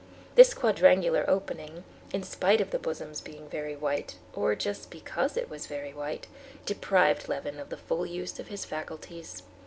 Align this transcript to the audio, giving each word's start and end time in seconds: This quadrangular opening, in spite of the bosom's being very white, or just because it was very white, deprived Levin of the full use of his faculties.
This 0.33 0.55
quadrangular 0.55 1.29
opening, 1.29 1.83
in 2.11 2.23
spite 2.23 2.59
of 2.59 2.71
the 2.71 2.79
bosom's 2.79 3.21
being 3.21 3.47
very 3.47 3.75
white, 3.75 4.15
or 4.33 4.55
just 4.55 4.89
because 4.89 5.37
it 5.37 5.47
was 5.47 5.67
very 5.67 5.93
white, 5.93 6.25
deprived 6.65 7.27
Levin 7.29 7.59
of 7.59 7.69
the 7.69 7.77
full 7.77 8.07
use 8.07 8.39
of 8.39 8.47
his 8.47 8.65
faculties. 8.65 9.43